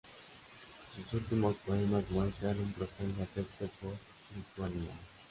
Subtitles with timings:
[0.95, 3.93] Sus últimos poemas muestran un profundo afecto por
[4.35, 4.95] Lituania.